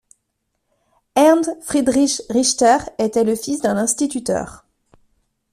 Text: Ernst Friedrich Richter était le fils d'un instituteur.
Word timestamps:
Ernst 1.13 1.57
Friedrich 1.61 2.23
Richter 2.33 2.77
était 2.97 3.23
le 3.23 3.35
fils 3.35 3.61
d'un 3.61 3.77
instituteur. 3.77 4.65